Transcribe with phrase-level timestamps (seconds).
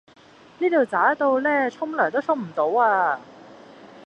[0.57, 3.21] 呢度渣到呢沖涼都沖唔到啊